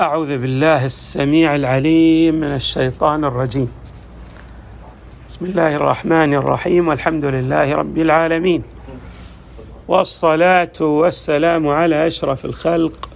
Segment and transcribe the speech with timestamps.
[0.00, 3.72] أعوذ بالله السميع العليم من الشيطان الرجيم.
[5.28, 8.62] بسم الله الرحمن الرحيم والحمد لله رب العالمين
[9.88, 13.08] والصلاة والسلام على أشرف الخلق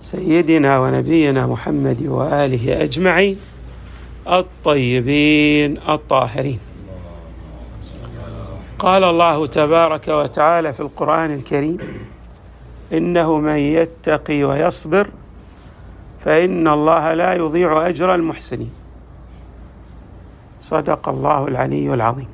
[0.00, 3.36] سيدنا ونبينا محمد وآله أجمعين
[4.28, 6.58] الطيبين الطاهرين.
[8.78, 11.78] قال الله تبارك وتعالى في القرآن الكريم
[12.92, 15.08] إنه من يتقي ويصبر
[16.18, 18.72] فإن الله لا يضيع أجر المحسنين.
[20.60, 22.28] صدق الله العلي العظيم.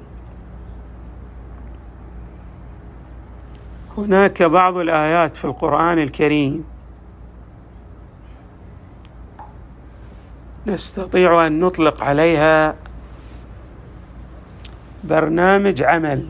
[3.98, 6.64] هناك بعض الآيات في القرآن الكريم.
[10.66, 12.74] نستطيع أن نطلق عليها
[15.04, 16.28] برنامج عمل.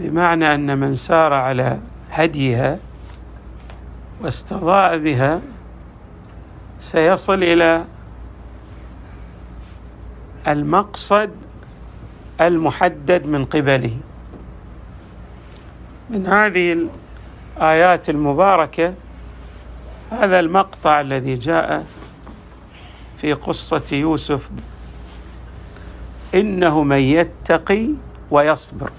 [0.00, 1.78] بمعنى أن من سار على
[2.10, 2.78] هديها
[4.20, 5.40] واستضاء بها
[6.80, 7.84] سيصل إلى
[10.46, 11.30] المقصد
[12.40, 13.96] المحدد من قبله.
[16.10, 16.88] من هذه
[17.56, 18.94] الآيات المباركة
[20.10, 21.86] هذا المقطع الذي جاء
[23.16, 24.50] في قصة يوسف
[26.34, 27.88] إنه من يتقي
[28.30, 28.90] ويصبر.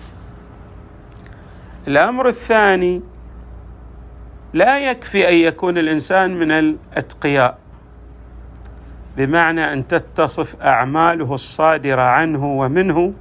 [1.88, 3.02] الأمر الثاني
[4.58, 7.58] لا يكفي أن يكون الإنسان من الأتقياء
[9.17, 13.13] بمعنى أن تتصف أعماله الصادرة عنه ومنه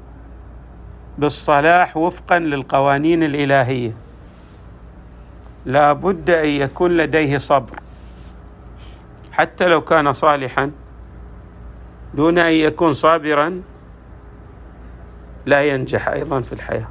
[1.18, 3.92] بالصلاح وفقا للقوانين الإلهية.
[5.66, 7.80] لا بد أن يكون لديه صبر
[9.32, 10.70] حتى لو كان صالحا
[12.14, 13.62] دون أن يكون صابرا
[15.46, 16.88] لا ينجح أيضا في الحياة.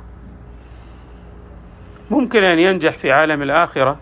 [2.11, 3.99] ممكن أن ينجح في عالم الآخرة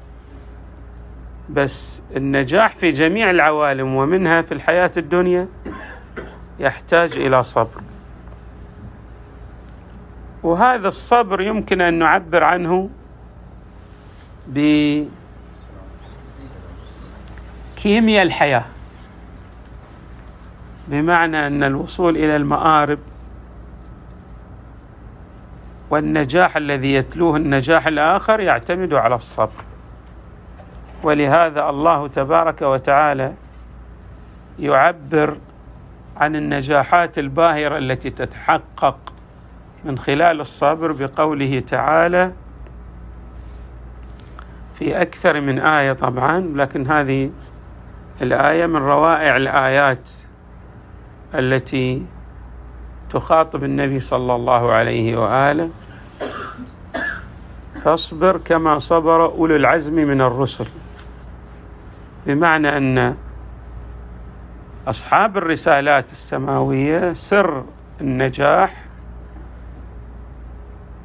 [1.49, 5.47] بس النجاح في جميع العوالم ومنها في الحياة الدنيا
[6.59, 7.81] يحتاج إلى صبر.
[10.43, 12.89] وهذا الصبر يمكن أن نعبر عنه
[14.47, 15.09] بكيمياء
[18.23, 18.65] الحياة
[20.87, 22.99] بمعنى أن الوصول إلى المآرب
[25.89, 29.63] والنجاح الذي يتلوه النجاح الآخر يعتمد على الصبر.
[31.03, 33.33] ولهذا الله تبارك وتعالى
[34.59, 35.37] يعبر
[36.17, 39.13] عن النجاحات الباهرة التي تتحقق
[39.85, 42.31] من خلال الصبر بقوله تعالى
[44.73, 47.31] في أكثر من آية طبعا لكن هذه
[48.21, 50.09] الآية من روائع الآيات
[51.35, 52.05] التي
[53.09, 55.69] تخاطب النبي صلى الله عليه وآله.
[57.83, 60.65] فاصبر كما صبر أولو العزم من الرسل.
[62.27, 63.15] بمعنى أن
[64.87, 67.63] أصحاب الرسالات السماوية سر
[68.01, 68.85] النجاح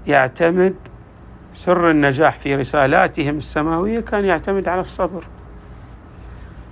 [0.06, 0.74] يعتمد
[1.54, 5.24] سر النجاح في رسالاتهم السماوية كان يعتمد على الصبر.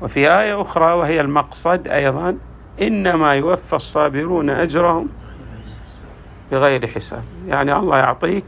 [0.03, 2.37] وفي آية أخرى وهي المقصد أيضا
[2.83, 5.09] إنما يوفى الصابرون أجرهم
[6.53, 7.23] بغير حساب.
[7.49, 8.45] يعني الله يعطيك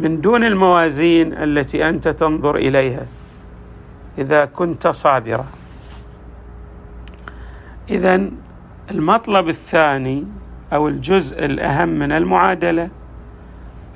[0.00, 3.06] من دون الموازين التي أنت تنظر إليها.
[4.18, 5.46] إذا كنت صابرا.
[7.90, 8.30] اذا
[8.90, 10.24] المطلب الثاني
[10.72, 12.88] أو الجزء الأهم من المعادلة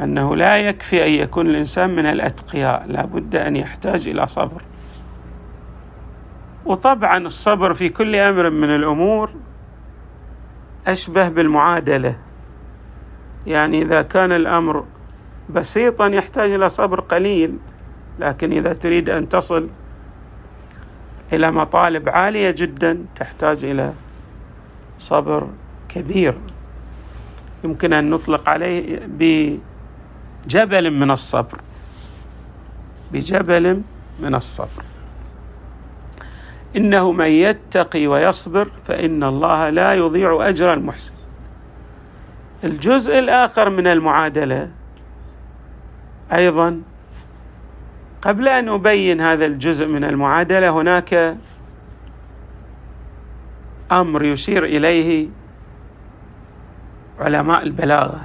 [0.00, 4.62] أنه لا يكفي أن يكون الإنسان من الأتقياء لا بد أن يحتاج إلى صبر.
[6.64, 9.30] وطبعا الصبر في كل أمر من الأمور
[10.86, 12.16] أشبه بالمعادلة.
[13.46, 14.84] يعني إذا كان الأمر
[15.50, 17.58] بسيطا يحتاج إلى صبر قليل
[18.18, 19.68] لكن إذا تريد أن تصل
[21.32, 23.92] إلى مطالب عالية جدا تحتاج إلى
[24.98, 25.48] صبر
[25.88, 26.34] كبير.
[27.64, 29.00] يمكن أن نطلق عليه
[30.46, 31.60] بجبل من الصبر
[33.12, 33.82] بجبل
[34.20, 34.84] من الصبر.
[36.76, 41.14] إنه من يتقي ويصبر فإن الله لا يضيع أجر المحسن.
[42.64, 44.70] الجزء الآخر من المعادلة
[46.32, 46.82] أيضا
[48.22, 51.36] قبل أن أبين هذا الجزء من المعادلة هناك
[53.92, 55.28] أمر يشير إليه
[57.20, 58.20] علماء البلاغة.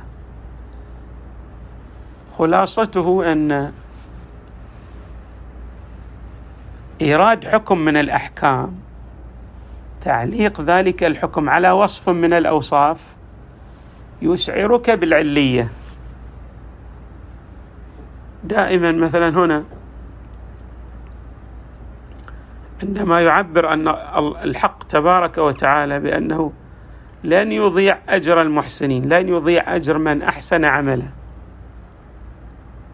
[2.37, 3.71] خلاصته أن
[7.01, 8.79] إيراد حكم من الأحكام
[10.01, 13.15] تعليق ذلك الحكم على وصف من الأوصاف
[14.21, 15.69] يشعرك بالعلية.
[18.43, 19.63] دائما مثلا هنا
[22.83, 23.87] عندما يعبر أن
[24.43, 26.53] الحق تبارك وتعالى بأنه
[27.23, 31.07] لن يضيع أجر المحسنين لن يضيع أجر من أحسن عملا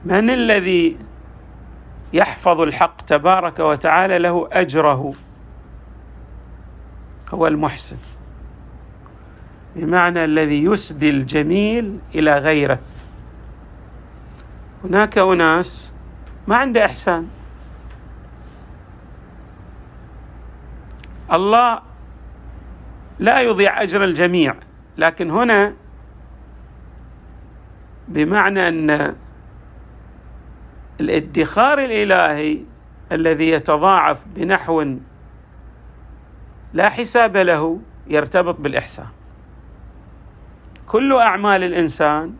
[0.06, 0.98] من الذي
[2.14, 5.14] يحفظ الحق تبارك وتعالى له أجره؟
[7.32, 7.98] هو المحسن.
[9.76, 12.80] بمعنى الذي يسدي الجميل إلى غيره.
[14.84, 15.94] هناك أناس
[16.48, 17.28] ما عنده إحسان.
[21.34, 21.82] الله
[23.20, 24.56] لا يضيع أجر الجميع
[24.98, 25.74] لكن هنا
[28.08, 29.16] بمعنى أن
[31.02, 32.60] الادخار الإلهي
[33.12, 34.96] الذي يتضاعف بنحو
[36.74, 39.08] لا حساب له يرتبط بالإحسان.
[40.88, 42.34] كل أعمال الإنسان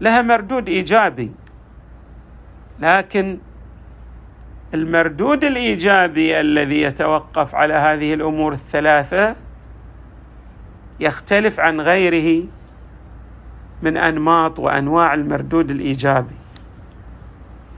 [0.00, 1.32] لها مردود إيجابي
[2.80, 3.38] لكن
[4.74, 9.36] المردود الإيجابي الذي يتوقف على هذه الأمور الثلاثة
[11.00, 12.44] يختلف عن غيره
[13.82, 16.34] من أنماط وأنواع المردود الإيجابي.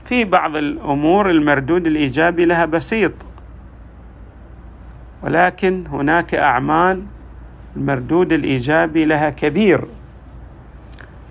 [0.05, 3.11] في بعض الأمور المردود الإيجابي لها بسيط
[5.23, 7.03] ولكن هناك أعمال
[7.75, 9.85] المردود الإيجابي لها كبير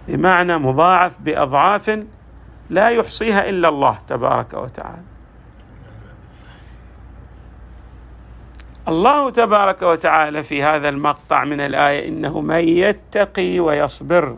[0.09, 1.99] بمعنى مضاعف بأضعاف
[2.71, 5.14] لا يحصيها إلا الله تبارك وتعالى.
[8.89, 14.37] الله تبارك وتعالى في هذا المقطع من الآية إنه من يتقي ويصبر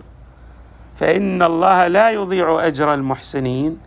[0.94, 3.80] فإن الله لا يضيع أجر المحسنين.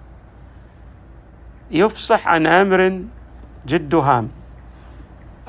[1.72, 3.02] يفصح عن أمر
[3.66, 4.30] جد هام.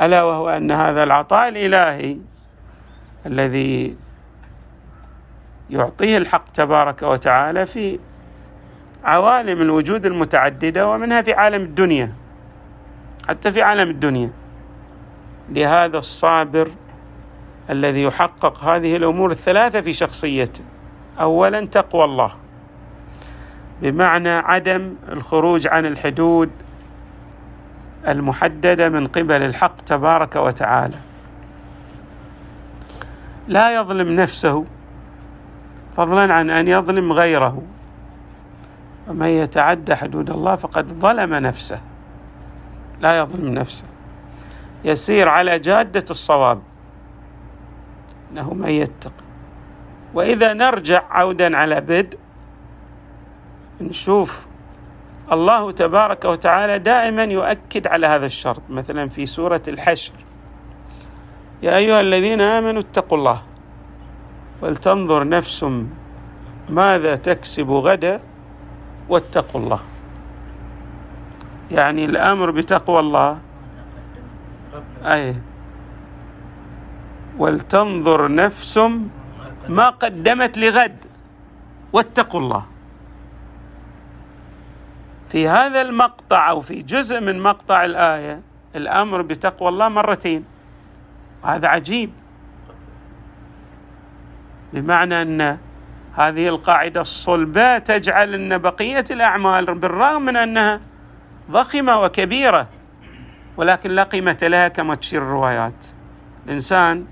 [0.03, 2.17] ألا وهو أن هذا العطاء الإلهي
[3.27, 3.97] الذي
[5.71, 7.99] يعطيه الحق تبارك وتعالى في
[9.05, 12.13] عوالم الوجود المتعددة ومنها في عالم الدنيا
[13.29, 14.40] حتى في عالم الدنيا.
[15.51, 16.71] لهذا الصابر
[17.71, 20.65] الذي يحقق هذه الأمور الثلاثة في شخصيته.
[21.21, 22.33] اولا تقوى الله
[23.83, 26.51] بمعنى عدم الخروج عن الحدود
[28.09, 30.97] المحددة من قبل الحق تبارك وتعالى.
[33.49, 34.65] لا يظلم نفسه
[35.97, 37.63] فضلا عن أن يظلم غيره.
[39.09, 41.81] ومن يتعدى حدود الله فقد ظلم نفسه.
[43.01, 43.85] لا يظلم نفسه.
[44.85, 46.63] يسير على جادة الصواب
[48.33, 49.13] إنه من يتق.
[50.15, 52.19] وإذا نرجع عودا على بدء
[53.81, 54.47] نشوف
[55.33, 58.63] الله تبارك وتعالى دائما يؤكد على هذا الشرط.
[58.71, 60.13] مثلا في سورة الحشر
[61.63, 63.43] يا أيها الذين آمنوا اتقوا الله
[64.63, 65.67] ولتنظر نفس
[66.69, 68.21] ماذا تكسب غدا
[69.09, 69.81] واتقوا الله.
[71.71, 73.39] يعني الأمر بتقوى الله
[75.05, 75.37] أي.
[77.39, 78.79] ولتنظر نفس
[79.69, 81.05] ما قدمت لغد.
[81.93, 82.65] واتقوا الله.
[85.29, 88.41] في هذا المقطع أو في جزء من مقطع الآية
[88.77, 90.45] الأمر بتقوى الله مرتين.
[91.45, 92.13] وهذا عجيب.
[94.73, 95.59] بمعنى أن
[96.15, 100.81] هذه القاعدة الصلبة تجعل إن بقية الأعمال بالرغم من أنها
[101.51, 102.69] ضخمة وكبيرة.
[103.61, 105.87] ولكن لا قيمة لها كما تشير الروايات.
[106.47, 107.07] الإنسان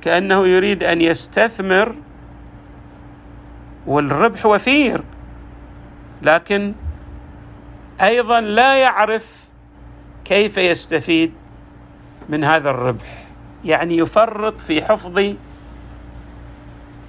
[0.00, 1.94] كأنه يريد أن يستثمر
[3.86, 5.04] والربح وفير
[6.22, 6.74] لكن
[8.02, 9.48] أيضا لا يعرف
[10.24, 11.32] كيف يستفيد
[12.28, 13.24] من هذا الربح.
[13.64, 15.34] يعني يفرط في حفظ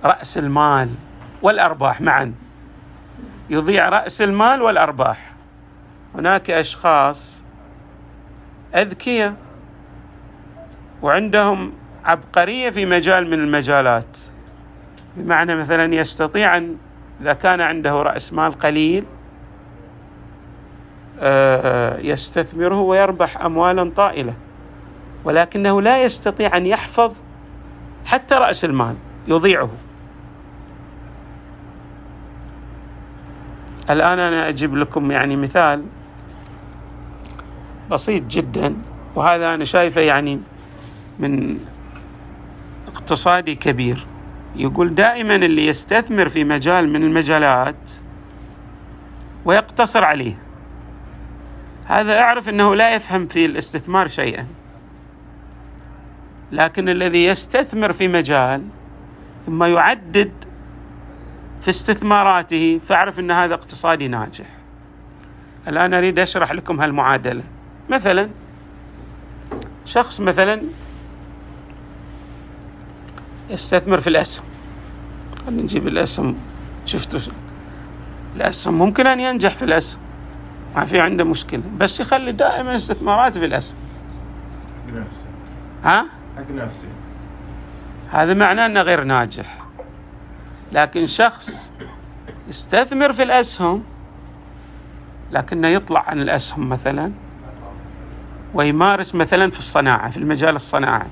[0.03, 0.89] رأس المال
[1.41, 2.33] والأرباح معا.
[3.49, 5.31] يضيع رأس المال والأرباح.
[6.15, 7.42] هناك أشخاص
[8.75, 9.35] أذكياء
[11.01, 11.73] وعندهم
[12.05, 14.17] عبقرية في مجال من المجالات.
[15.17, 16.77] بمعنى مثلا يستطيع أن
[17.21, 19.05] إذا كان عنده رأس مال قليل
[21.19, 24.33] آه، يستثمره ويربح اموالا طائلة.
[25.23, 27.13] ولكنه لا يستطيع أن يحفظ
[28.05, 28.95] حتى رأس المال
[29.27, 29.69] يضيعه.
[33.89, 35.85] الآن أنا أجيب لكم يعني مثال.
[37.93, 38.75] بسيط جدا
[39.15, 40.39] وهذا أنا شايفه يعني
[41.19, 41.57] من
[42.87, 44.05] اقتصادي كبير.
[44.55, 47.91] يقول دائما اللي يستثمر في مجال من المجالات
[49.45, 50.37] ويقتصر عليه.
[51.85, 54.47] هذا أعرف إنه لا يفهم في الاستثمار شيئا.
[56.51, 58.63] لكن الذي يستثمر في مجال
[59.45, 60.31] ثم يعدد
[61.61, 64.45] في استثماراته فأعرف إن هذا اقتصادي ناجح.
[65.67, 67.43] الآن أريد أشرح لكم هالمعادلة.
[67.89, 68.29] مثلا
[69.85, 70.61] شخص مثلا
[73.49, 74.45] يستثمر في الأسهم.
[75.45, 76.35] خلينا نجيب الأسهم.
[76.85, 77.19] شفتوا؟
[78.35, 80.01] الأسهم ممكن أن ينجح في الأسهم.
[80.75, 81.63] ما في عنده مشكلة.
[81.77, 83.77] بس يخلي دائما استثمارات في الأسهم.
[84.87, 85.25] حق نفسي
[85.83, 86.05] ها؟
[86.37, 86.87] حق نفسي
[88.11, 89.63] هذا معناه أنه غير ناجح.
[90.71, 91.71] لكن شخص
[92.47, 93.83] يستثمر في الأسهم
[95.31, 97.11] لكنه يطلع عن الأسهم مثلا
[98.53, 101.07] ويمارس مثلا في الصناعة في المجال الصناعي.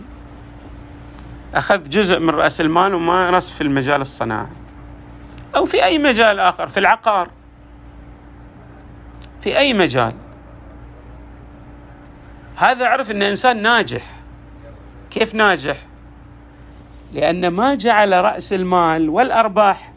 [1.53, 4.48] أخذ جزء من رأس المال ومارس في المجال الصناعي.
[5.55, 7.29] أو في أي مجال آخر في العقار.
[9.41, 10.13] في أي مجال.
[12.55, 14.03] هذا عرف أنه إنسان ناجح.
[15.12, 15.77] كيف ناجح؟
[17.13, 19.93] لأن ما جعل رأس المال والأرباح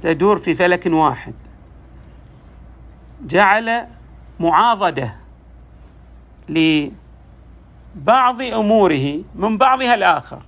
[0.00, 1.34] تدور في فلك واحد.
[3.22, 3.86] جعل
[4.40, 5.25] معاضدة.
[6.48, 10.42] لبعض أموره من بعضها الآخر.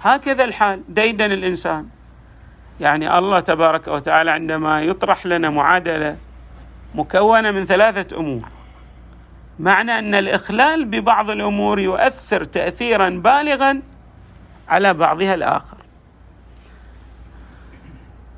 [0.00, 1.86] هكذا الحال ديدن الإنسان.
[2.80, 6.16] يعني الله تبارك وتعالى عندما يطرح لنا معادلة
[6.94, 8.48] مكونة من ثلاثة أمور.
[9.58, 13.82] معنى أن الإخلال ببعض الأمور يؤثر تاثيرا بالغا
[14.68, 15.76] على بعضها الآخر.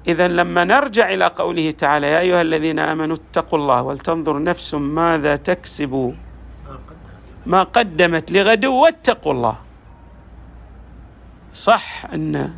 [0.09, 5.37] اذا لما نرجع إلى قوله تعالى يا أيها الذين آمنوا اتقوا الله ولتنظر نفس ماذا
[5.37, 6.15] تكسب
[7.47, 9.57] ما قدمت لغد واتقوا الله.
[11.53, 12.51] صح أن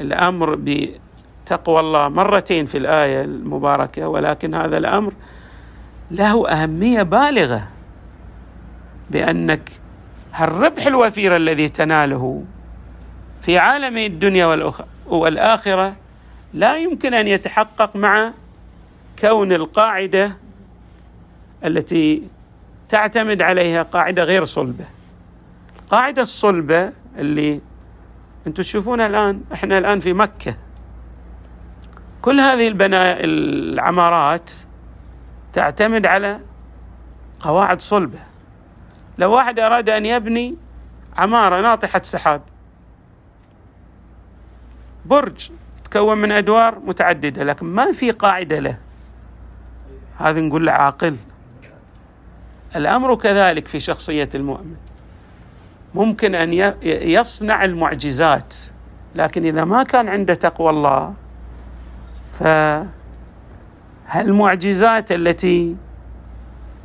[0.00, 5.12] الأمر بتقوى الله مرتين في الآية المباركة ولكن هذا الأمر
[6.10, 7.68] له أهمية بالغة
[9.10, 9.70] بأنك
[10.40, 12.44] الربح الوفير الذي تناله
[13.42, 14.72] في عالم الدنيا
[15.06, 15.96] والآخرة
[16.54, 18.32] لا يمكن أن يتحقق مع
[19.18, 20.36] كون القاعدة
[21.64, 22.22] التي
[22.88, 24.84] تعتمد عليها قاعدة غير صلبة.
[25.82, 27.60] القاعده الصلبة اللي
[28.46, 30.56] أنتم تشوفونها الآن إحنا الآن في مكة.
[32.22, 34.50] كل هذه البناء العمارات
[35.52, 36.40] تعتمد على
[37.40, 38.18] قواعد صلبة.
[39.18, 40.56] لو واحد أراد أن يبني
[41.16, 42.42] عمارة ناطحة سحاب
[45.06, 48.78] برج يتكون من أدوار متعددة لكن ما في قاعدة له.
[50.18, 51.16] هذا نقول له عاقل.
[52.76, 54.76] الأمر كذلك في شخصية المؤمن.
[55.94, 58.54] ممكن أن يصنع المعجزات
[59.14, 61.14] لكن إذا ما كان عنده تقوى الله
[64.08, 65.76] فهالمعجزات التي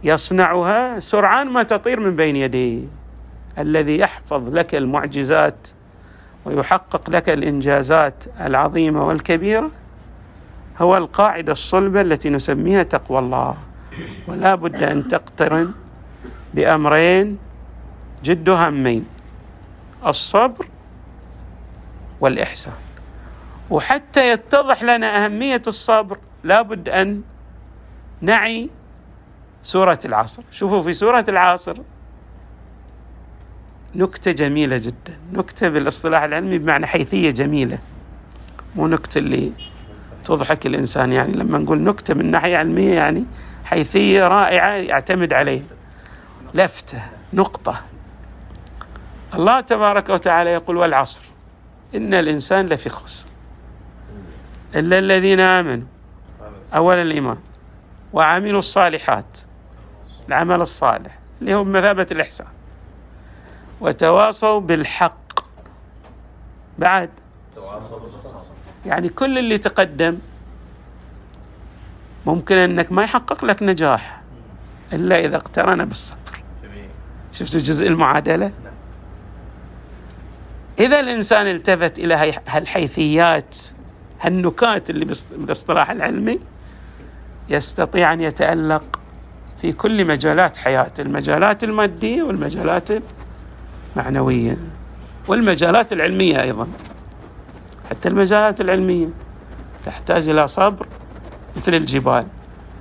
[0.03, 2.83] يصنعها سرعان ما تطير من بين يديه.
[3.57, 5.67] الذي يحفظ لك المعجزات
[6.45, 9.71] ويحقق لك الإنجازات العظيمة والكبيرة
[10.79, 13.57] هو القاعدة الصلبة التي نسميها تقوى الله.
[14.27, 15.71] ولا بد أن تقترن
[16.53, 17.37] بأمرين
[18.23, 19.05] جد هامين
[20.05, 20.67] الصبر
[22.21, 22.73] والإحسان.
[23.69, 27.21] وحتى يتضح لنا أهمية الصبر لا بد أن
[28.21, 28.69] نعي
[29.63, 30.43] سورة العصر.
[30.51, 31.77] شوفوا في سورة العصر
[33.95, 35.17] نكتة جميلة جدا.
[35.33, 37.77] نكتة بالإصطلاح العلمي بمعنى حيثية جميلة.
[38.75, 39.51] مو نكتة اللي
[40.23, 43.23] تضحك الإنسان يعني لما نقول نكتة من ناحية علمية يعني
[43.73, 45.63] حيثية رائعة يعتمد عليها
[46.53, 47.01] لفتة
[47.33, 47.81] نقطة.
[49.33, 51.23] الله تبارك وتعالى يقول والعصر
[51.95, 53.27] إن الإنسان لفي خسر.
[54.75, 55.87] إلا الذين آمنوا
[56.75, 57.37] أولا الإيمان
[58.13, 59.37] وعملوا الصالحات
[60.27, 62.47] العمل الصالح اللي هو بمثابة الإحسان.
[63.81, 65.39] وتواصوا بالحق.
[66.79, 67.09] بعد.
[68.85, 70.17] يعني كل اللي تقدم
[72.25, 74.21] ممكن إنك ما يحقق لك نجاح
[74.93, 76.17] إلا إذا اقترن بالصبر.
[77.31, 78.51] شفتوا جزء المعادلة؟
[80.79, 83.57] إذا الإنسان التفت إلى هالحيثيات
[84.21, 86.39] هالنكات اللي بالاصطلاح العلمي
[87.49, 88.99] يستطيع أن يتألق
[89.61, 92.89] في كل مجالات حياته المجالات المادية والمجالات
[93.95, 94.57] معنوية
[95.27, 96.67] والمجالات العلمية أيضا.
[97.89, 99.09] حتى المجالات العلمية
[99.85, 100.87] تحتاج إلى صبر
[101.55, 102.25] مثل الجبال.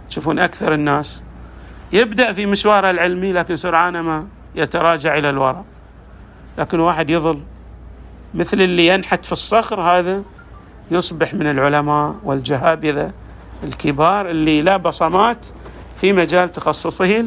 [0.08, 1.22] تشوفون أكثر الناس.
[1.92, 5.64] يبدأ في مشواره العلمي لكن سرعان ما يتراجع إلى الوراء
[6.58, 7.40] لكن واحد يظل
[8.34, 10.22] مثل اللي ينحت في الصخر هذا
[10.90, 13.12] يصبح من العلماء والجهابذة
[13.64, 15.46] الكبار اللي لا بصمات
[15.96, 17.24] في مجال تخصصه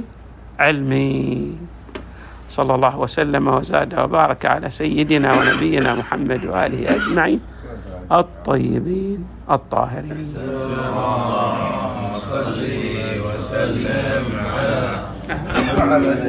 [0.59, 1.55] العلمي.
[2.49, 7.41] صلى الله وسلم وزاد وبارك على سيدنا ونبينا محمد وآله أجمعين.
[8.12, 10.25] الطيبين الطاهرين.
[12.19, 12.63] صل
[13.25, 15.01] وسلم على
[15.45, 16.24] محمد